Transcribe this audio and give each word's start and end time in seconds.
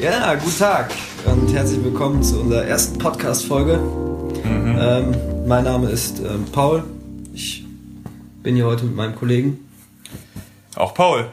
Ja, 0.00 0.34
guten 0.34 0.56
Tag 0.56 0.94
und 1.26 1.52
herzlich 1.52 1.84
willkommen 1.84 2.22
zu 2.22 2.40
unserer 2.40 2.64
ersten 2.64 2.98
Podcast-Folge. 2.98 3.76
Mhm. 3.76 4.78
Ähm, 4.80 5.46
mein 5.46 5.64
Name 5.64 5.90
ist 5.90 6.20
ähm, 6.20 6.46
Paul. 6.50 6.84
Ich 7.34 7.66
bin 8.42 8.54
hier 8.54 8.64
heute 8.64 8.86
mit 8.86 8.96
meinem 8.96 9.14
Kollegen. 9.14 9.68
Auch 10.74 10.94
Paul. 10.94 11.26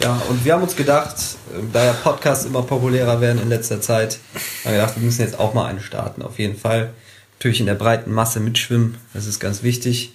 Ja, 0.00 0.22
und 0.28 0.44
wir 0.44 0.52
haben 0.52 0.62
uns 0.62 0.76
gedacht, 0.76 1.16
äh, 1.52 1.60
da 1.72 1.84
ja 1.84 1.94
Podcasts 1.94 2.44
immer 2.44 2.62
populärer 2.62 3.20
werden 3.20 3.42
in 3.42 3.48
letzter 3.48 3.80
Zeit, 3.80 4.20
haben 4.64 4.74
wir 4.74 4.80
gedacht, 4.80 4.94
wir 4.94 5.02
müssen 5.02 5.22
jetzt 5.22 5.40
auch 5.40 5.52
mal 5.52 5.66
einen 5.66 5.80
starten, 5.80 6.22
auf 6.22 6.38
jeden 6.38 6.56
Fall. 6.56 6.90
Natürlich 7.38 7.58
in 7.58 7.66
der 7.66 7.74
breiten 7.74 8.12
Masse 8.12 8.38
mitschwimmen, 8.38 8.98
das 9.14 9.26
ist 9.26 9.40
ganz 9.40 9.64
wichtig. 9.64 10.12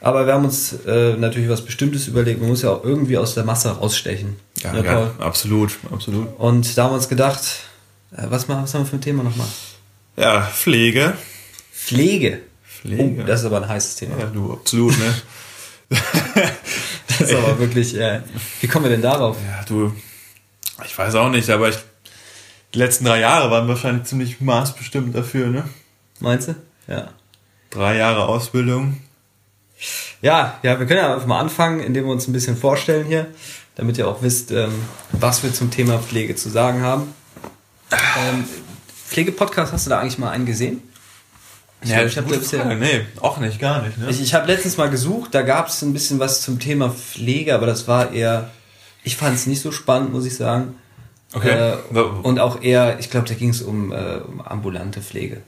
Aber 0.00 0.26
wir 0.26 0.34
haben 0.34 0.44
uns 0.44 0.72
äh, 0.86 1.16
natürlich 1.16 1.48
was 1.48 1.62
Bestimmtes 1.62 2.06
überlegt. 2.06 2.40
Man 2.40 2.50
muss 2.50 2.62
ja 2.62 2.70
auch 2.70 2.84
irgendwie 2.84 3.18
aus 3.18 3.34
der 3.34 3.42
Masse 3.42 3.70
rausstechen. 3.70 4.36
Ja, 4.64 4.82
ja 4.82 5.14
absolut, 5.18 5.78
absolut. 5.92 6.28
Und 6.38 6.76
da 6.76 6.84
haben 6.84 6.92
wir 6.92 6.96
uns 6.96 7.08
gedacht, 7.08 7.42
äh, 8.12 8.22
was, 8.28 8.48
was 8.48 8.74
haben 8.74 8.82
wir 8.82 8.86
für 8.86 8.96
ein 8.96 9.02
Thema 9.02 9.22
nochmal? 9.22 9.46
Ja, 10.16 10.42
Pflege. 10.42 11.14
Pflege? 11.72 12.40
Pflege. 12.64 13.22
Oh, 13.22 13.26
das 13.26 13.40
ist 13.40 13.46
aber 13.46 13.58
ein 13.62 13.68
heißes 13.68 13.96
Thema. 13.96 14.18
Ja, 14.18 14.26
du, 14.26 14.52
absolut, 14.52 14.98
ne? 14.98 15.14
das 17.08 17.20
ist 17.20 17.34
aber 17.34 17.58
wirklich, 17.58 17.94
äh, 17.96 18.22
wie 18.60 18.66
kommen 18.66 18.86
wir 18.86 18.90
denn 18.90 19.02
darauf? 19.02 19.36
Ja, 19.46 19.64
du, 19.64 19.94
ich 20.84 20.96
weiß 20.96 21.14
auch 21.16 21.30
nicht, 21.30 21.50
aber 21.50 21.68
ich, 21.68 21.76
die 22.72 22.78
letzten 22.78 23.04
drei 23.04 23.20
Jahre 23.20 23.50
waren 23.50 23.68
wahrscheinlich 23.68 24.04
ziemlich 24.04 24.40
maßbestimmt 24.40 25.14
dafür, 25.14 25.48
ne? 25.48 25.68
Meinst 26.20 26.48
du? 26.48 26.54
Ja. 26.88 27.10
Drei 27.70 27.96
Jahre 27.96 28.26
Ausbildung, 28.28 28.98
ja, 30.22 30.58
ja, 30.62 30.78
wir 30.78 30.86
können 30.86 31.00
ja 31.00 31.14
einfach 31.14 31.26
mal 31.26 31.40
anfangen, 31.40 31.80
indem 31.80 32.06
wir 32.06 32.12
uns 32.12 32.26
ein 32.26 32.32
bisschen 32.32 32.56
vorstellen 32.56 33.06
hier, 33.06 33.26
damit 33.76 33.98
ihr 33.98 34.08
auch 34.08 34.22
wisst, 34.22 34.50
ähm, 34.50 34.72
was 35.12 35.42
wir 35.42 35.52
zum 35.52 35.70
Thema 35.70 35.98
Pflege 35.98 36.36
zu 36.36 36.48
sagen 36.48 36.82
haben. 36.82 37.14
Ähm, 37.90 38.44
Pflegepodcast, 39.08 39.72
hast 39.72 39.86
du 39.86 39.90
da 39.90 40.00
eigentlich 40.00 40.18
mal 40.18 40.30
einen 40.30 40.46
gesehen? 40.46 40.82
Ja, 41.84 42.02
ich 42.02 42.16
habe 42.16 42.34
ja, 42.34 42.74
nee, 42.74 43.02
auch 43.20 43.38
nicht, 43.38 43.58
gar 43.60 43.82
nicht. 43.82 43.98
Ne? 43.98 44.08
Ich, 44.08 44.20
ich 44.20 44.32
habe 44.32 44.46
letztens 44.46 44.78
mal 44.78 44.88
gesucht, 44.88 45.34
da 45.34 45.42
gab 45.42 45.68
es 45.68 45.82
ein 45.82 45.92
bisschen 45.92 46.18
was 46.18 46.40
zum 46.40 46.58
Thema 46.58 46.90
Pflege, 46.90 47.54
aber 47.54 47.66
das 47.66 47.86
war 47.86 48.12
eher, 48.12 48.50
ich 49.02 49.16
fand 49.16 49.34
es 49.36 49.46
nicht 49.46 49.60
so 49.60 49.70
spannend, 49.70 50.12
muss 50.12 50.24
ich 50.24 50.34
sagen. 50.34 50.76
Okay. 51.34 51.50
Äh, 51.50 51.98
und 51.98 52.38
auch 52.38 52.62
eher, 52.62 52.98
ich 53.00 53.10
glaube, 53.10 53.28
da 53.28 53.34
ging 53.34 53.50
es 53.50 53.60
um, 53.60 53.92
äh, 53.92 54.20
um 54.26 54.40
ambulante 54.40 55.02
Pflege. 55.02 55.42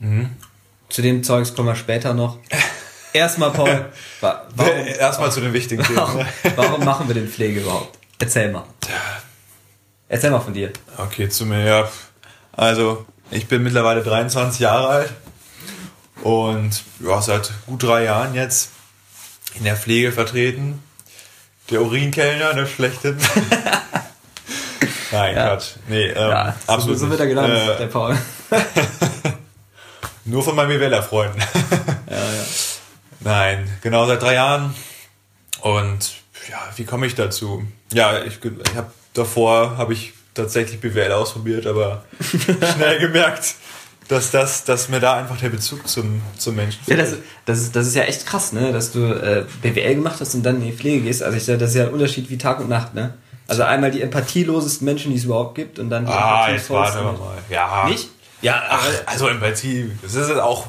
Mhm. 0.00 0.30
Zu 0.88 1.02
dem 1.02 1.22
Zeugs 1.22 1.54
kommen 1.54 1.68
wir 1.68 1.76
später 1.76 2.14
noch. 2.14 2.38
Erstmal, 3.18 3.50
Paul, 3.50 3.86
warum, 4.20 4.86
erstmal 4.86 5.32
zu 5.32 5.40
den 5.40 5.52
wichtigen 5.52 5.82
Themen. 5.82 5.98
Warum, 5.98 6.24
warum 6.56 6.84
machen 6.84 7.08
wir 7.08 7.14
den 7.14 7.26
Pflege 7.28 7.60
überhaupt? 7.60 7.98
Erzähl 8.20 8.52
mal. 8.52 8.62
Erzähl 10.08 10.30
mal 10.30 10.38
von 10.38 10.54
dir. 10.54 10.72
Okay, 10.96 11.28
zu 11.28 11.44
mir, 11.44 11.64
ja. 11.64 11.88
Also, 12.52 13.06
ich 13.32 13.48
bin 13.48 13.64
mittlerweile 13.64 14.04
23 14.04 14.60
Jahre 14.60 14.86
alt 14.86 15.12
und 16.22 16.84
ja, 17.00 17.20
seit 17.20 17.50
gut 17.66 17.82
drei 17.82 18.04
Jahren 18.04 18.34
jetzt 18.34 18.70
in 19.56 19.64
der 19.64 19.74
Pflege 19.74 20.12
vertreten. 20.12 20.80
Der 21.70 21.82
Urinkellner, 21.82 22.54
der 22.54 22.66
schlechte. 22.66 23.16
Nein, 25.10 25.34
ja. 25.34 25.48
Quatsch. 25.48 25.70
Nee, 25.88 26.06
ähm, 26.06 26.30
ja, 26.30 26.54
absolut. 26.68 26.98
So 26.98 27.10
wird 27.10 27.18
er 27.18 27.26
genannt, 27.26 27.52
äh, 27.52 27.78
der 27.78 27.86
Paul. 27.86 28.16
nur 30.24 30.44
von 30.44 30.54
meinen 30.54 30.68
BWLer-Freunden. 30.68 31.40
ja, 32.10 32.16
ja. 32.16 32.44
Nein, 33.20 33.68
genau 33.82 34.06
seit 34.06 34.22
drei 34.22 34.34
Jahren. 34.34 34.74
Und 35.60 36.12
ja, 36.48 36.58
wie 36.76 36.84
komme 36.84 37.06
ich 37.06 37.14
dazu? 37.14 37.64
Ja, 37.92 38.22
ich, 38.22 38.38
ich 38.44 38.76
habe 38.76 38.90
davor 39.14 39.76
habe 39.76 39.92
ich 39.92 40.12
tatsächlich 40.34 40.80
BWL 40.80 41.12
ausprobiert, 41.12 41.66
aber 41.66 42.04
schnell 42.74 43.00
gemerkt, 43.00 43.56
dass 44.08 44.30
das, 44.30 44.64
dass 44.64 44.88
mir 44.88 45.00
da 45.00 45.16
einfach 45.16 45.38
der 45.38 45.50
Bezug 45.50 45.86
zum, 45.88 46.22
zum 46.36 46.54
Menschen 46.56 46.82
fehlt. 46.84 46.98
Ja, 46.98 47.04
das, 47.04 47.16
das, 47.44 47.58
ist, 47.60 47.76
das 47.76 47.86
ist 47.86 47.94
ja 47.96 48.04
echt 48.04 48.24
krass, 48.26 48.52
ne? 48.52 48.72
Dass 48.72 48.92
du 48.92 49.00
äh, 49.00 49.44
BWL 49.62 49.96
gemacht 49.96 50.20
hast 50.20 50.34
und 50.34 50.42
dann 50.42 50.56
in 50.56 50.66
die 50.66 50.72
Pflege 50.72 51.04
gehst. 51.04 51.22
Also 51.22 51.36
ich 51.36 51.58
das 51.58 51.70
ist 51.70 51.76
ja 51.76 51.84
ein 51.84 51.92
Unterschied 51.92 52.30
wie 52.30 52.38
Tag 52.38 52.60
und 52.60 52.68
Nacht, 52.68 52.94
ne? 52.94 53.14
Also 53.48 53.62
einmal 53.62 53.90
die 53.90 54.02
empathielosesten 54.02 54.84
Menschen, 54.84 55.10
die 55.10 55.18
es 55.18 55.24
überhaupt 55.24 55.54
gibt, 55.54 55.78
und 55.78 55.90
dann 55.90 56.04
die 56.04 56.12
Ah, 56.12 56.50
jetzt 56.50 56.68
warte 56.70 57.02
mal. 57.02 57.16
Ja. 57.48 57.86
Nicht? 57.88 58.08
Ja, 58.42 58.62
Ach, 58.68 58.86
also 59.06 59.28
Empathie, 59.28 59.90
das 60.02 60.14
ist 60.14 60.30
auch 60.38 60.68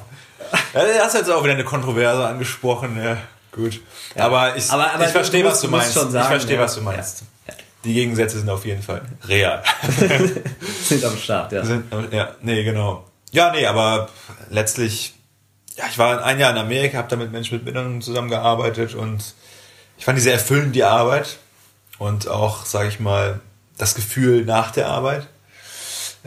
ja, 0.73 0.83
du 0.83 0.99
hast 0.99 1.15
jetzt 1.15 1.29
auch 1.29 1.43
wieder 1.43 1.53
eine 1.53 1.63
Kontroverse 1.63 2.25
angesprochen, 2.25 3.01
ja, 3.01 3.17
gut. 3.51 3.81
Ja. 4.15 4.25
Aber 4.25 4.55
ich, 4.55 4.69
aber, 4.69 4.93
aber 4.93 5.05
ich 5.05 5.11
verstehe, 5.11 5.43
was 5.45 5.61
du 5.61 5.67
meinst. 5.67 5.93
Sagen, 5.93 6.15
ich 6.15 6.25
verstehe, 6.25 6.55
ja. 6.55 6.61
was 6.61 6.75
du 6.75 6.81
meinst. 6.81 7.23
Die 7.85 7.93
Gegensätze 7.93 8.39
sind 8.39 8.49
auf 8.49 8.65
jeden 8.65 8.81
Fall 8.81 9.01
real. 9.27 9.63
sind 10.83 11.05
am 11.05 11.17
Start, 11.17 11.53
ja. 11.53 11.63
Sind, 11.63 11.85
ja, 12.11 12.35
nee, 12.41 12.63
genau. 12.63 13.05
Ja, 13.31 13.51
nee, 13.51 13.65
aber 13.65 14.09
letztlich, 14.49 15.13
ja, 15.77 15.85
ich 15.89 15.97
war 15.97 16.23
ein 16.23 16.39
Jahr 16.39 16.51
in 16.51 16.57
Amerika, 16.57 16.97
habe 16.97 17.07
da 17.07 17.15
mit 17.15 17.31
Menschen 17.31 17.55
mit 17.55 17.65
Behinderungen 17.65 18.01
zusammengearbeitet 18.01 18.95
und 18.95 19.33
ich 19.97 20.05
fand 20.05 20.17
die 20.17 20.21
sehr 20.21 20.33
erfüllend, 20.33 20.75
die 20.75 20.83
Arbeit. 20.83 21.37
Und 21.99 22.29
auch, 22.29 22.65
sage 22.65 22.87
ich 22.87 22.99
mal, 22.99 23.41
das 23.77 23.93
Gefühl 23.93 24.45
nach 24.45 24.71
der 24.71 24.87
Arbeit. 24.87 25.27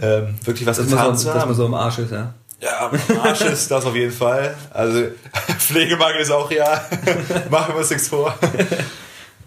Ähm, 0.00 0.38
wirklich 0.44 0.66
was 0.66 0.76
das 0.76 0.88
getan 0.88 1.16
so, 1.16 1.24
zu 1.24 1.30
haben. 1.30 1.38
Dass 1.38 1.46
man 1.46 1.54
so 1.54 1.66
im 1.66 1.74
Arsch 1.74 1.98
ist, 1.98 2.12
ja. 2.12 2.34
Ja, 2.62 2.92
Arsch 3.22 3.40
ist 3.52 3.70
das 3.70 3.84
auf 3.84 3.94
jeden 3.94 4.12
Fall. 4.12 4.56
Also 4.70 5.08
Pflegemangel 5.58 6.20
ist 6.20 6.30
auch 6.30 6.50
ja. 6.50 6.88
Machen 7.50 7.74
wir 7.74 7.80
uns 7.80 7.90
nichts 7.90 8.08
vor. 8.08 8.38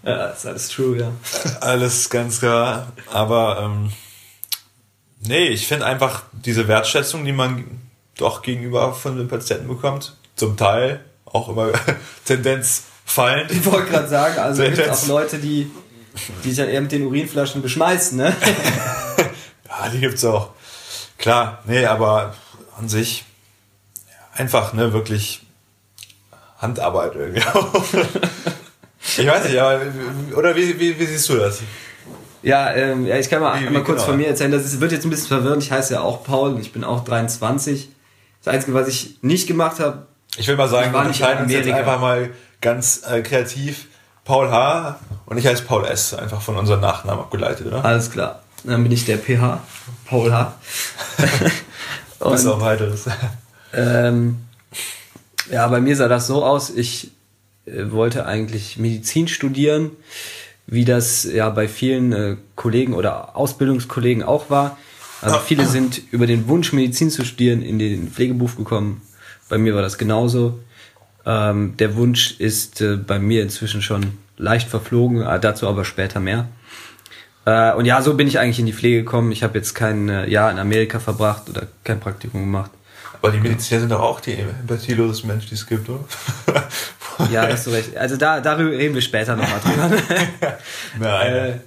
Ja, 0.04 0.26
ist 0.26 0.46
alles 0.46 0.68
true, 0.68 0.98
ja. 0.98 1.10
Alles 1.60 2.10
ganz 2.10 2.40
klar. 2.40 2.92
Aber 3.10 3.62
ähm, 3.62 3.92
nee, 5.20 5.48
ich 5.48 5.66
finde 5.66 5.86
einfach 5.86 6.24
diese 6.32 6.68
Wertschätzung, 6.68 7.24
die 7.24 7.32
man 7.32 7.64
doch 8.18 8.42
gegenüber 8.42 8.92
von 8.92 9.16
den 9.16 9.28
Patienten 9.28 9.66
bekommt, 9.66 10.14
zum 10.36 10.56
Teil 10.58 11.00
auch 11.24 11.48
immer 11.48 11.70
Tendenz 12.26 12.84
fallend. 13.04 13.50
Ich 13.50 13.64
wollte 13.64 13.90
gerade 13.90 14.08
sagen, 14.08 14.38
also 14.38 14.62
es 14.62 14.76
gibt 14.76 14.90
auch 14.90 15.06
Leute, 15.06 15.38
die, 15.38 15.70
die 16.44 16.50
sich 16.50 16.58
ja 16.58 16.66
eher 16.66 16.82
mit 16.82 16.92
den 16.92 17.06
Urinflaschen 17.06 17.62
beschmeißen, 17.62 18.18
ne? 18.18 18.36
ja, 19.68 19.88
die 19.88 20.00
gibt's 20.00 20.24
auch. 20.24 20.50
Klar, 21.18 21.62
nee, 21.66 21.84
aber 21.84 22.34
an 22.78 22.88
sich 22.88 23.24
einfach, 24.34 24.72
ne, 24.72 24.92
wirklich 24.92 25.42
Handarbeit 26.58 27.14
irgendwie. 27.14 27.42
ich 29.18 29.26
weiß 29.26 29.44
nicht, 29.44 29.58
aber, 29.58 29.80
oder 30.36 30.56
wie, 30.56 30.78
wie, 30.78 30.98
wie 30.98 31.06
siehst 31.06 31.28
du 31.28 31.36
das? 31.36 31.60
Ja, 32.42 32.72
ähm, 32.74 33.06
ja, 33.06 33.16
ich 33.16 33.28
kann 33.28 33.40
mal, 33.40 33.60
wie, 33.60 33.66
wie 33.66 33.70
mal 33.70 33.82
kurz 33.82 33.98
genau. 33.98 34.10
von 34.10 34.16
mir 34.18 34.28
erzählen. 34.28 34.52
Das 34.52 34.64
ist, 34.64 34.80
wird 34.80 34.92
jetzt 34.92 35.04
ein 35.04 35.10
bisschen 35.10 35.28
verwirrend. 35.28 35.62
Ich 35.62 35.72
heiße 35.72 35.94
ja 35.94 36.00
auch 36.00 36.22
Paul 36.22 36.54
und 36.54 36.60
ich 36.60 36.72
bin 36.72 36.84
auch 36.84 37.04
23. 37.04 37.88
Das 38.44 38.54
Einzige, 38.54 38.74
was 38.74 38.88
ich 38.88 39.18
nicht 39.22 39.48
gemacht 39.48 39.80
habe. 39.80 40.06
Ich 40.36 40.46
will 40.46 40.56
mal 40.56 40.68
sagen, 40.68 40.92
wir 40.92 41.02
entscheiden 41.02 41.44
uns 41.44 41.52
jetzt 41.52 41.68
einfach 41.68 42.00
mal 42.00 42.30
ganz 42.60 43.02
äh, 43.08 43.22
kreativ. 43.22 43.86
Paul 44.24 44.50
H. 44.50 44.98
und 45.26 45.38
ich 45.38 45.46
heiße 45.46 45.62
Paul 45.64 45.86
S. 45.86 46.14
Einfach 46.14 46.42
von 46.42 46.56
unserem 46.56 46.80
Nachnamen 46.80 47.20
abgeleitet, 47.20 47.66
oder? 47.66 47.84
Alles 47.84 48.10
klar. 48.10 48.42
Dann 48.64 48.82
bin 48.82 48.90
ich 48.90 49.04
der 49.04 49.18
PH. 49.18 49.60
Paul 50.04 50.32
H. 50.32 50.54
Bis 52.18 52.46
auf 52.46 52.60
weiteres. 52.60 53.06
Ähm, 53.74 54.36
ja, 55.50 55.66
bei 55.68 55.80
mir 55.80 55.96
sah 55.96 56.08
das 56.08 56.28
so 56.28 56.42
aus, 56.44 56.70
ich 56.70 57.10
äh, 57.66 57.90
wollte 57.90 58.24
eigentlich 58.24 58.78
Medizin 58.78 59.28
studieren, 59.28 59.90
wie 60.66 60.84
das 60.84 61.24
ja 61.24 61.50
bei 61.50 61.68
vielen 61.68 62.12
äh, 62.12 62.36
Kollegen 62.54 62.94
oder 62.94 63.36
Ausbildungskollegen 63.36 64.22
auch 64.22 64.48
war. 64.48 64.78
Also 65.20 65.38
viele 65.38 65.66
sind 65.66 66.00
über 66.10 66.26
den 66.26 66.48
Wunsch, 66.48 66.72
Medizin 66.72 67.10
zu 67.10 67.24
studieren, 67.24 67.62
in 67.62 67.78
den 67.78 68.08
Pflegeberuf 68.08 68.56
gekommen. 68.56 69.02
Bei 69.48 69.58
mir 69.58 69.74
war 69.74 69.82
das 69.82 69.98
genauso. 69.98 70.58
Ähm, 71.24 71.76
der 71.78 71.96
Wunsch 71.96 72.38
ist 72.38 72.80
äh, 72.80 72.96
bei 72.96 73.18
mir 73.18 73.42
inzwischen 73.42 73.82
schon 73.82 74.18
leicht 74.36 74.68
verflogen, 74.68 75.22
äh, 75.22 75.40
dazu 75.40 75.66
aber 75.66 75.84
später 75.84 76.20
mehr. 76.20 76.48
Äh, 77.46 77.72
und 77.74 77.84
ja, 77.84 78.02
so 78.02 78.14
bin 78.14 78.26
ich 78.26 78.38
eigentlich 78.38 78.58
in 78.58 78.66
die 78.66 78.72
Pflege 78.72 78.98
gekommen. 78.98 79.32
Ich 79.32 79.42
habe 79.42 79.56
jetzt 79.56 79.74
kein 79.74 80.08
äh, 80.08 80.28
Jahr 80.28 80.50
in 80.50 80.58
Amerika 80.58 80.98
verbracht 80.98 81.48
oder 81.48 81.62
kein 81.84 82.00
Praktikum 82.00 82.40
gemacht. 82.42 82.72
Aber 83.22 83.30
die 83.30 83.38
Mediziner 83.38 83.80
sind 83.80 83.90
doch 83.90 84.00
auch 84.00 84.20
die 84.20 84.34
empathielosesten 84.34 85.28
Menschen, 85.28 85.48
die 85.48 85.54
es 85.54 85.66
gibt, 85.66 85.88
oder? 85.88 86.04
ja, 87.30 87.48
hast 87.48 87.66
du 87.66 87.70
recht. 87.70 87.96
Also 87.96 88.16
da, 88.16 88.40
darüber 88.40 88.72
reden 88.72 88.94
wir 88.94 89.00
später 89.00 89.36
nochmal 89.36 89.60
drüber. 89.60 89.90
Nein. 90.98 91.32
Äh, 91.32 91.60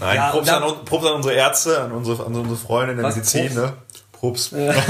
Nein, 0.00 0.16
ja, 0.16 0.30
Props, 0.30 0.48
an, 0.48 0.84
Props 0.84 1.06
an 1.06 1.12
unsere 1.12 1.34
Ärzte, 1.34 1.80
an 1.80 1.92
unsere, 1.92 2.24
an 2.26 2.34
unsere 2.34 2.56
Freunde 2.56 2.92
in 2.92 2.98
der 2.98 3.08
Medizin, 3.08 3.54
Props? 4.12 4.52
ne? 4.52 4.66
Props. 4.72 4.80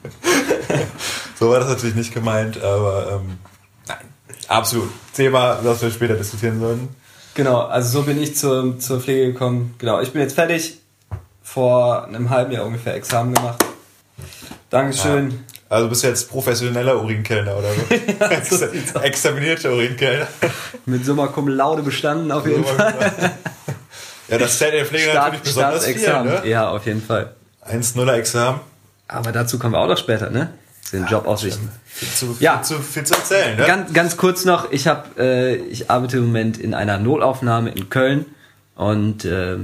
so 1.38 1.50
war 1.50 1.58
das 1.58 1.68
natürlich 1.68 1.94
nicht 1.96 2.14
gemeint, 2.14 2.62
aber 2.62 3.20
ähm, 3.20 3.38
nein, 3.88 3.98
absolut. 4.48 4.90
Thema, 5.14 5.56
das 5.62 5.82
wir 5.82 5.90
später 5.90 6.14
diskutieren 6.14 6.58
sollen. 6.60 7.01
Genau, 7.34 7.60
also 7.62 8.00
so 8.00 8.04
bin 8.04 8.22
ich 8.22 8.36
zur, 8.36 8.78
zur 8.78 9.00
Pflege 9.00 9.32
gekommen. 9.32 9.74
Genau, 9.78 10.00
ich 10.00 10.12
bin 10.12 10.20
jetzt 10.20 10.34
fertig. 10.34 10.78
Vor 11.42 12.06
einem 12.06 12.30
halben 12.30 12.52
Jahr 12.52 12.64
ungefähr 12.64 12.94
Examen 12.94 13.34
gemacht. 13.34 13.64
Dankeschön. 14.70 15.30
Ja. 15.30 15.36
Also 15.68 15.88
bist 15.88 16.02
du 16.02 16.08
jetzt 16.08 16.30
professioneller 16.30 17.02
Urinkellner 17.02 17.56
oder 17.56 17.68
so? 17.72 17.94
ja, 18.20 18.44
so 18.92 19.00
Examinierter 19.00 19.72
Urinkellner. 19.72 20.28
Mit 20.86 21.04
Summa 21.04 21.28
Cum 21.28 21.48
Laude 21.48 21.82
bestanden 21.82 22.30
auf 22.30 22.46
jeden 22.46 22.64
Fall. 22.64 22.94
Ja, 24.28 24.38
das 24.38 24.58
zählt 24.58 24.74
der 24.74 24.86
Pflege 24.86 25.10
Start, 25.10 25.32
natürlich 25.32 25.42
besonders 25.42 25.86
viel, 25.86 26.22
ne? 26.24 26.42
Ja, 26.44 26.70
auf 26.70 26.86
jeden 26.86 27.02
Fall. 27.02 27.34
1-0er 27.68 28.14
Examen. 28.14 28.60
Aber 29.08 29.32
dazu 29.32 29.58
kommen 29.58 29.74
wir 29.74 29.78
auch 29.78 29.88
noch 29.88 29.98
später, 29.98 30.30
ne? 30.30 30.52
Den 30.92 31.06
Job 31.06 31.26
ausrichten. 31.26 31.70
Zu, 32.16 32.36
ja. 32.40 32.58
viel, 32.58 32.64
zu, 32.64 32.82
viel 32.82 33.04
zu 33.04 33.14
erzählen, 33.14 33.56
ne? 33.56 33.66
Ganz, 33.66 33.92
ganz 33.92 34.16
kurz 34.16 34.44
noch, 34.44 34.70
ich 34.72 34.86
habe, 34.86 35.08
äh, 35.18 35.56
ich 35.56 35.90
arbeite 35.90 36.18
im 36.18 36.26
Moment 36.26 36.58
in 36.58 36.74
einer 36.74 36.98
Notlaufnahme 36.98 37.70
in 37.70 37.88
Köln 37.88 38.26
und 38.74 39.24
äh, 39.24 39.58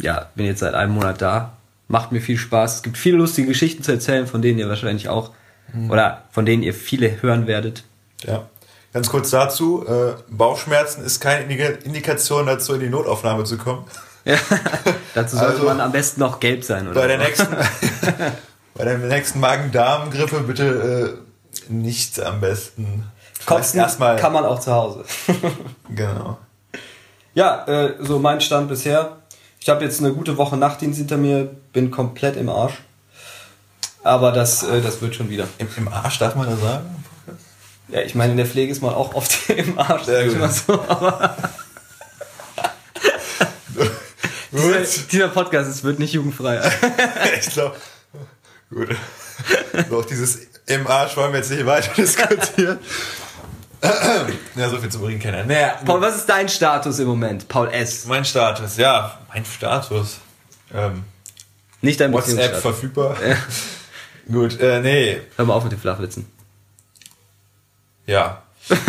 ja, 0.00 0.28
bin 0.34 0.46
jetzt 0.46 0.60
seit 0.60 0.74
einem 0.74 0.94
Monat 0.94 1.20
da. 1.20 1.52
Macht 1.88 2.12
mir 2.12 2.20
viel 2.20 2.38
Spaß. 2.38 2.76
Es 2.76 2.82
gibt 2.82 2.96
viele 2.96 3.16
lustige 3.16 3.48
Geschichten 3.48 3.82
zu 3.82 3.92
erzählen, 3.92 4.26
von 4.26 4.42
denen 4.42 4.58
ihr 4.58 4.68
wahrscheinlich 4.68 5.08
auch 5.08 5.32
mhm. 5.72 5.90
oder 5.90 6.24
von 6.30 6.46
denen 6.46 6.62
ihr 6.62 6.74
viele 6.74 7.22
hören 7.22 7.46
werdet. 7.46 7.84
Ja. 8.24 8.46
Ganz 8.92 9.08
kurz 9.08 9.30
dazu, 9.30 9.86
äh, 9.86 10.14
Bauchschmerzen 10.28 11.04
ist 11.04 11.20
keine 11.20 11.44
Indikation 11.44 12.46
dazu, 12.46 12.74
in 12.74 12.80
die 12.80 12.88
Notaufnahme 12.88 13.44
zu 13.44 13.56
kommen. 13.56 13.84
Ja, 14.24 14.36
dazu 15.14 15.36
sollte 15.36 15.52
also, 15.54 15.64
man 15.64 15.80
am 15.80 15.92
besten 15.92 16.20
noch 16.20 16.40
gelb 16.40 16.64
sein, 16.64 16.88
oder? 16.88 17.00
Bei 17.00 17.06
der 17.06 17.18
nächsten, 17.18 17.46
bei 18.80 18.86
der 18.86 18.96
nächsten 18.96 19.40
Magen-Darm-Grippe 19.40 20.40
bitte 20.40 21.18
äh, 21.68 21.70
nicht 21.70 22.18
am 22.18 22.40
besten. 22.40 23.04
Kotzen 23.44 23.78
erstmal 23.78 24.16
kann 24.16 24.32
man 24.32 24.46
auch 24.46 24.58
zu 24.58 24.72
Hause. 24.72 25.04
genau. 25.94 26.38
Ja, 27.34 27.66
äh, 27.66 27.96
so 28.00 28.18
mein 28.18 28.40
Stand 28.40 28.70
bisher. 28.70 29.18
Ich 29.60 29.68
habe 29.68 29.84
jetzt 29.84 30.00
eine 30.00 30.14
gute 30.14 30.38
Woche 30.38 30.56
Nachtdienst 30.56 30.98
hinter 30.98 31.18
mir, 31.18 31.50
bin 31.74 31.90
komplett 31.90 32.38
im 32.38 32.48
Arsch. 32.48 32.80
Aber 34.02 34.32
das, 34.32 34.62
äh, 34.62 34.80
das 34.80 35.02
wird 35.02 35.14
schon 35.14 35.28
wieder. 35.28 35.46
Im, 35.58 35.68
Im 35.76 35.88
Arsch 35.88 36.18
darf 36.18 36.34
man 36.34 36.48
das 36.48 36.60
sagen? 36.60 37.04
Ja, 37.88 38.00
ich 38.00 38.14
meine, 38.14 38.30
in 38.30 38.38
der 38.38 38.46
Pflege 38.46 38.72
ist 38.72 38.80
man 38.80 38.94
auch 38.94 39.12
oft 39.14 39.50
im 39.50 39.78
Arsch. 39.78 40.04
Sehr 40.04 40.26
gut. 40.26 40.52
So, 40.52 40.72
aber 40.88 41.36
dieser, 44.52 45.02
dieser, 45.12 45.28
Podcast 45.28 45.68
es 45.68 45.84
wird 45.84 45.98
nicht 45.98 46.14
jugendfrei. 46.14 46.62
ich 47.38 47.50
glaube. 47.50 47.76
Gut. 48.70 48.96
Doch 49.90 50.04
dieses 50.04 50.46
im 50.66 50.86
Arsch 50.86 51.16
wollen 51.16 51.32
wir 51.32 51.40
jetzt 51.40 51.50
nicht 51.50 51.66
weiter 51.66 51.92
diskutieren. 51.94 52.78
ja, 54.54 54.68
so 54.68 54.78
viel 54.78 54.90
zum 54.90 55.02
Urin 55.02 55.18
kennen. 55.18 55.48
Naja, 55.48 55.78
Paul, 55.84 56.00
was 56.00 56.16
ist 56.16 56.26
dein 56.26 56.48
Status 56.48 56.98
im 56.98 57.08
Moment? 57.08 57.48
Paul 57.48 57.68
S. 57.68 58.04
Mein 58.06 58.24
Status, 58.24 58.76
ja, 58.76 59.18
mein 59.32 59.44
Status. 59.44 60.18
Ähm, 60.72 61.04
nicht 61.80 62.00
dein 62.00 62.12
WhatsApp 62.12 62.56
verfügbar. 62.56 63.16
Ja. 63.26 63.36
Gut, 64.32 64.60
äh, 64.60 64.80
nee. 64.80 65.20
Hör 65.36 65.46
mal 65.46 65.54
auf 65.54 65.64
mit 65.64 65.72
den 65.72 65.80
Flachwitzen. 65.80 66.26
Ja. 68.06 68.42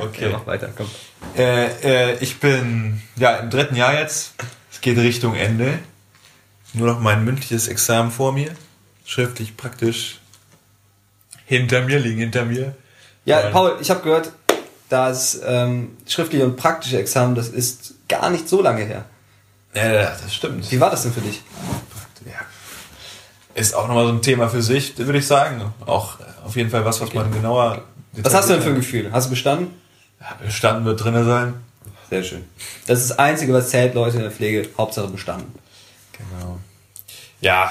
Okay. 0.00 0.30
ja, 0.30 0.38
mach 0.38 0.46
weiter, 0.46 0.70
komm. 0.74 0.88
Äh, 1.36 1.66
äh, 1.82 2.18
ich 2.20 2.40
bin 2.40 3.02
ja 3.16 3.36
im 3.36 3.50
dritten 3.50 3.76
Jahr 3.76 3.94
jetzt. 3.94 4.32
Es 4.72 4.80
geht 4.80 4.96
Richtung 4.98 5.34
Ende. 5.34 5.78
Nur 6.72 6.88
noch 6.88 6.98
mein 6.98 7.24
mündliches 7.24 7.68
Examen 7.68 8.10
vor 8.10 8.32
mir. 8.32 8.50
Schriftlich 9.08 9.56
praktisch 9.56 10.18
hinter 11.46 11.80
mir, 11.80 11.98
liegen 11.98 12.20
hinter 12.20 12.44
mir. 12.44 12.74
Ja, 13.24 13.46
und 13.46 13.52
Paul, 13.52 13.78
ich 13.80 13.88
habe 13.88 14.02
gehört, 14.02 14.32
das 14.90 15.40
ähm, 15.46 15.96
schriftliche 16.06 16.44
und 16.44 16.56
praktische 16.56 16.98
Examen, 16.98 17.34
das 17.34 17.48
ist 17.48 17.94
gar 18.06 18.28
nicht 18.28 18.46
so 18.50 18.60
lange 18.60 18.84
her. 18.84 19.06
Ja, 19.74 20.10
das 20.10 20.34
stimmt. 20.34 20.70
Wie 20.70 20.78
war 20.78 20.90
das 20.90 21.04
denn 21.04 21.14
für 21.14 21.22
dich? 21.22 21.40
Ja. 22.26 22.32
Ist 23.54 23.74
auch 23.74 23.88
nochmal 23.88 24.04
so 24.08 24.12
ein 24.12 24.20
Thema 24.20 24.50
für 24.50 24.60
sich, 24.60 24.98
würde 24.98 25.20
ich 25.20 25.26
sagen. 25.26 25.72
Auch 25.86 26.18
auf 26.44 26.54
jeden 26.56 26.68
Fall 26.68 26.84
was, 26.84 27.00
was 27.00 27.08
okay. 27.08 27.16
man 27.16 27.32
genauer. 27.32 27.84
Was 28.12 28.34
hast 28.34 28.50
du 28.50 28.52
denn 28.52 28.62
für 28.62 28.68
ein 28.68 28.76
Gefühl? 28.76 29.10
Hast 29.10 29.28
du 29.28 29.30
bestanden? 29.30 29.74
Ja, 30.20 30.36
bestanden 30.44 30.84
wird 30.84 31.02
drinne 31.02 31.24
sein. 31.24 31.54
Sehr 32.10 32.22
schön. 32.22 32.44
Das 32.86 33.00
ist 33.00 33.08
das 33.12 33.18
Einzige, 33.18 33.54
was 33.54 33.70
zählt, 33.70 33.94
Leute 33.94 34.18
in 34.18 34.22
der 34.24 34.32
Pflege. 34.32 34.68
Hauptsache 34.76 35.08
bestanden. 35.08 35.54
Genau. 36.12 36.58
Ja, 37.40 37.70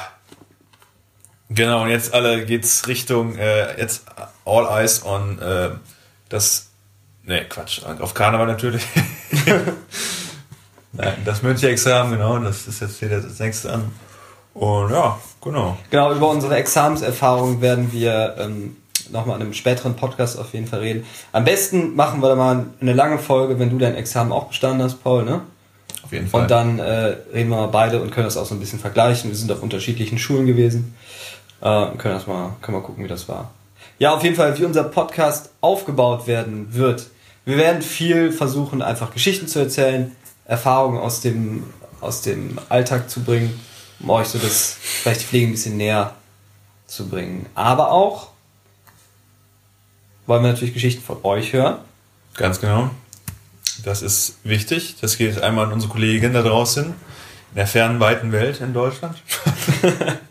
Genau, 1.50 1.84
und 1.84 1.90
jetzt 1.90 2.14
alle 2.14 2.46
geht's 2.46 2.88
Richtung 2.88 3.36
äh, 3.38 3.80
jetzt 3.80 4.04
All 4.46 4.66
Eyes 4.66 5.06
on 5.06 5.40
äh, 5.40 5.70
das 6.30 6.68
ne 7.24 7.46
Quatsch, 7.48 7.82
auf 7.84 8.14
Karneval 8.14 8.48
natürlich. 8.48 8.86
Nein, 10.94 11.14
das 11.26 11.44
München-Examen, 11.44 12.12
genau, 12.12 12.40
das 12.40 12.68
ist 12.68 12.82
jetzt 12.82 13.02
wieder 13.02 13.22
das 13.22 13.40
nächste 13.40 13.72
an. 13.72 13.92
Und 14.54 14.92
ja, 14.92 15.20
genau. 15.42 15.78
Genau, 15.92 16.14
über 16.14 16.30
unsere 16.30 16.56
Examenserfahrung 16.56 17.62
werden 17.62 17.92
wir 17.92 18.36
ähm, 18.40 18.78
nochmal 19.12 19.36
in 19.38 19.44
einem 19.44 19.54
späteren 19.54 19.96
Podcast 19.96 20.40
auf 20.40 20.54
jeden 20.54 20.68
Fall 20.68 20.80
reden. 20.80 21.06
Am 21.32 21.46
besten 21.46 21.96
machen 21.96 22.22
wir 22.22 22.30
da 22.30 22.36
mal 22.36 22.66
eine 22.82 22.94
lange 22.94 23.20
Folge, 23.20 23.60
wenn 23.60 23.70
du 23.70 23.78
dein 23.78 23.96
Examen 23.96 24.32
auch 24.32 24.46
bestanden 24.46 24.82
hast, 24.84 25.04
Paul, 25.04 25.24
ne? 25.24 25.42
Auf 26.04 26.12
jeden 26.12 26.28
Fall. 26.28 26.44
Und 26.44 26.52
dann 26.52 26.80
äh, 26.80 27.18
reden 27.34 27.50
wir 27.50 27.58
mal 27.58 27.68
beide 27.68 28.02
und 28.02 28.12
können 28.12 28.26
das 28.26 28.38
auch 28.38 28.46
so 28.46 28.56
ein 28.56 28.60
bisschen 28.60 28.80
vergleichen. 28.80 29.30
Wir 29.30 29.38
sind 29.38 29.52
auf 29.52 29.62
unterschiedlichen 29.62 30.18
Schulen 30.18 30.46
gewesen. 30.46 30.96
Äh, 31.62 31.98
können, 31.98 32.16
das 32.16 32.28
mal, 32.28 32.56
können 32.62 32.78
wir 32.78 32.82
gucken, 32.82 33.04
wie 33.04 33.08
das 33.08 33.28
war. 33.28 33.52
Ja, 34.00 34.14
auf 34.14 34.24
jeden 34.24 34.36
Fall, 34.36 34.58
wie 34.58 34.66
unser 34.66 34.84
Podcast 34.84 35.50
aufgebaut 35.62 36.28
werden 36.28 36.74
wird. 36.74 37.08
Wir 37.46 37.58
werden 37.58 37.82
viel 37.82 38.32
versuchen, 38.32 38.82
einfach 38.82 39.12
Geschichten 39.12 39.48
zu 39.48 39.60
erzählen, 39.60 40.16
Erfahrungen 40.46 41.00
aus 41.00 41.22
dem, 41.22 41.64
aus 42.02 42.22
dem 42.22 42.60
Alltag 42.70 43.10
zu 43.10 43.24
bringen, 43.24 43.60
um 44.00 44.10
euch 44.12 44.28
so 44.28 44.38
das 44.38 44.78
vielleicht 44.80 45.22
die 45.22 45.26
Pflege 45.26 45.48
ein 45.48 45.52
bisschen 45.52 45.78
näher 45.78 46.14
zu 46.86 47.10
bringen. 47.10 47.48
Aber 47.56 47.92
auch 47.92 48.30
wollen 50.26 50.44
wir 50.44 50.50
natürlich 50.50 50.74
Geschichten 50.74 51.02
von 51.02 51.18
euch 51.24 51.54
hören. 51.54 51.78
Ganz 52.36 52.60
genau. 52.60 52.90
Das 53.84 54.02
ist 54.02 54.38
wichtig. 54.44 54.98
Das 55.02 55.18
geht 55.18 55.42
einmal 55.42 55.66
an 55.66 55.74
unsere 55.74 55.92
Kollegin 55.92 56.34
da 56.34 56.42
draußen 56.42 56.86
in 56.86 57.56
der 57.56 57.68
fernen, 57.68 58.00
weiten 58.00 58.32
Welt 58.32 58.62
in 58.62 58.74
Deutschland. 58.74 59.18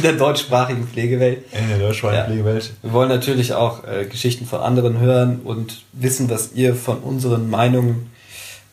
in 0.00 0.02
der 0.02 0.12
deutschsprachigen 0.14 0.88
Pflegewelt. 0.88 1.44
In 1.52 1.68
der 1.68 1.78
deutschsprachigen 1.78 2.20
ja. 2.20 2.26
Pflegewelt. 2.26 2.72
Wir 2.80 2.92
wollen 2.92 3.10
natürlich 3.10 3.52
auch 3.52 3.84
äh, 3.84 4.06
Geschichten 4.06 4.46
von 4.46 4.60
anderen 4.60 4.98
hören 4.98 5.40
und 5.44 5.82
wissen, 5.92 6.30
was 6.30 6.52
ihr 6.54 6.74
von 6.74 7.00
unseren 7.00 7.50
Meinungen 7.50 8.10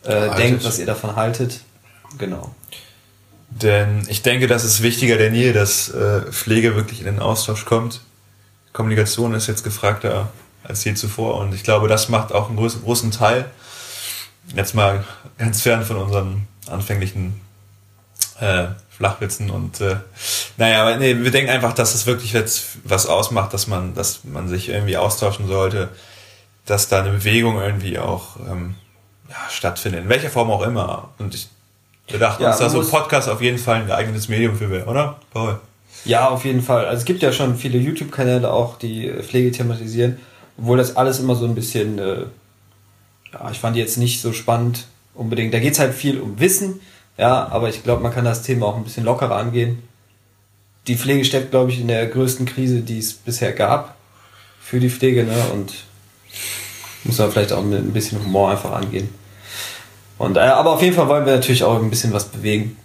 äh, 0.04 0.34
denkt, 0.38 0.64
was 0.64 0.80
ihr 0.80 0.86
davon 0.86 1.18
haltet. 1.18 1.60
Genau. 2.18 2.56
Denn 3.50 4.04
ich 4.08 4.22
denke, 4.22 4.48
das 4.48 4.64
ist 4.64 4.82
wichtiger 4.82 5.18
denn 5.18 5.36
je, 5.36 5.52
dass 5.52 5.90
äh, 5.90 6.22
Pflege 6.32 6.76
wirklich 6.76 7.00
in 7.00 7.06
den 7.06 7.20
Austausch 7.20 7.66
kommt. 7.66 8.00
Kommunikation 8.72 9.34
ist 9.34 9.48
jetzt 9.48 9.66
gefragter 9.66 10.30
als 10.64 10.84
je 10.86 10.94
zuvor 10.94 11.40
und 11.40 11.54
ich 11.54 11.64
glaube, 11.64 11.90
das 11.90 12.08
macht 12.08 12.32
auch 12.32 12.48
einen 12.48 12.58
großen, 12.58 12.84
großen 12.84 13.12
Teil. 13.12 13.46
Jetzt 14.56 14.76
mal 14.76 15.04
ganz 15.38 15.62
fern 15.62 15.84
von 15.84 15.98
unseren 15.98 16.48
anfänglichen 16.70 17.42
äh, 18.40 18.68
Flachwitzen 18.98 19.52
und 19.52 19.80
äh, 19.80 19.98
naja, 20.58 20.82
aber 20.82 20.98
nee, 20.98 21.16
wir 21.20 21.30
denken 21.30 21.52
einfach, 21.52 21.74
dass 21.74 21.94
es 21.94 22.08
wirklich 22.08 22.34
jetzt 22.34 22.80
was 22.84 23.06
ausmacht, 23.06 23.54
dass 23.54 23.68
man, 23.68 23.94
dass 23.94 24.24
man 24.24 24.48
sich 24.48 24.70
irgendwie 24.70 24.98
austauschen 24.98 25.48
sollte, 25.48 25.90
dass 26.66 26.88
da 26.88 27.02
eine 27.02 27.12
Bewegung 27.12 27.62
irgendwie 27.62 28.00
auch 28.00 28.38
ähm, 28.50 28.74
ja, 29.30 29.36
stattfindet, 29.50 30.04
in 30.04 30.10
welcher 30.10 30.32
Form 30.32 30.50
auch 30.50 30.64
immer. 30.64 31.10
Und 31.20 31.36
ich, 31.36 31.48
wir 32.08 32.18
dachten 32.18 32.42
ja, 32.42 32.50
uns, 32.50 32.58
dass 32.58 32.72
so 32.72 32.82
ein 32.82 32.88
Podcast 32.88 33.30
auf 33.30 33.40
jeden 33.40 33.60
Fall 33.60 33.82
ein 33.82 33.88
geeignetes 33.88 34.30
Medium 34.30 34.56
für 34.56 34.72
wäre, 34.72 34.88
oder? 34.88 35.20
Paul? 35.32 35.60
Ja, 36.04 36.30
auf 36.30 36.44
jeden 36.44 36.64
Fall. 36.64 36.86
Also 36.86 37.00
es 37.00 37.06
gibt 37.06 37.22
ja 37.22 37.32
schon 37.32 37.56
viele 37.56 37.78
YouTube-Kanäle 37.78 38.52
auch, 38.52 38.80
die 38.80 39.12
Pflege 39.22 39.52
thematisieren, 39.52 40.18
obwohl 40.58 40.78
das 40.78 40.96
alles 40.96 41.20
immer 41.20 41.36
so 41.36 41.46
ein 41.46 41.54
bisschen, 41.54 42.00
äh, 42.00 42.26
ja, 43.32 43.52
ich 43.52 43.60
fand 43.60 43.76
die 43.76 43.80
jetzt 43.80 43.98
nicht 43.98 44.22
so 44.22 44.34
spannend 44.34 44.88
unbedingt. 45.14 45.54
Da 45.54 45.60
geht's 45.60 45.78
halt 45.78 45.94
viel 45.94 46.20
um 46.20 46.40
Wissen, 46.40 46.80
ja, 47.18 47.48
aber 47.50 47.70
ich 47.70 47.84
glaube, 47.84 48.04
man 48.04 48.14
kann 48.14 48.26
das 48.26 48.44
Thema 48.44 48.68
auch 48.68 48.78
ein 48.78 48.84
bisschen 48.84 49.04
lockerer 49.04 49.36
angehen. 49.36 49.84
Die 50.88 50.96
Pflege 50.96 51.26
steckt, 51.26 51.52
glaube 51.52 51.72
ich, 51.72 51.80
in 51.80 51.88
der 51.88 52.06
größten 52.08 52.46
Krise, 52.46 52.82
die 52.82 53.00
es 53.00 53.14
bisher 53.14 53.52
gab 53.52 53.96
für 54.62 54.80
die 54.80 54.90
Pflege, 54.90 55.24
ne? 55.24 55.36
Und 55.54 55.74
muss 57.04 57.18
man 57.18 57.32
vielleicht 57.32 57.54
auch 57.54 57.64
mit 57.64 57.80
ein 57.80 57.94
bisschen 57.94 58.24
Humor 58.24 58.52
einfach 58.52 58.72
angehen. 58.72 59.10
Und, 60.18 60.38
äh, 60.38 60.42
aber 60.42 60.72
auf 60.72 60.82
jeden 60.82 60.96
Fall 60.96 61.08
wollen 61.08 61.26
wir 61.26 61.36
natürlich 61.36 61.64
auch 61.64 61.80
ein 61.82 61.90
bisschen 61.90 62.14
was 62.14 62.26
bewegen. 62.26 62.78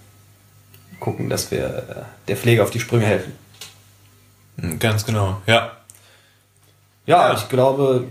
Gucken, 0.99 1.29
dass 1.29 1.51
wir 1.51 1.65
äh, 1.65 2.27
der 2.27 2.37
Pflege 2.37 2.63
auf 2.63 2.69
die 2.69 2.79
Sprünge 2.79 3.05
helfen. 3.05 3.33
Hm, 4.59 4.79
ganz 4.79 5.05
genau, 5.05 5.41
ja. 5.45 5.71
Ja, 7.05 7.29
ja. 7.29 7.33
ich 7.33 7.49
glaube, 7.49 8.05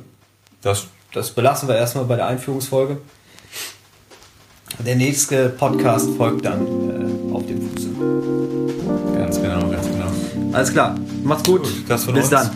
das, 0.61 0.87
das 1.12 1.31
belassen 1.31 1.69
wir 1.69 1.76
erstmal 1.76 2.05
bei 2.05 2.17
der 2.17 2.26
Einführungsfolge. 2.26 2.99
Der 4.79 4.97
nächste 4.97 5.49
Podcast 5.50 6.09
folgt 6.17 6.45
dann 6.45 6.61
äh, 6.61 7.35
auf 7.35 7.47
dem 7.47 7.61
Fuße. 7.71 7.88
Ganz 9.17 9.41
genau, 9.41 9.69
ganz 9.69 9.87
genau. 9.87 10.52
Alles 10.52 10.73
klar. 10.73 10.97
Macht's 11.23 11.45
gut. 11.49 11.62
gut 12.07 12.14
Bis 12.14 12.25
uns. 12.25 12.31
dann. 12.31 12.50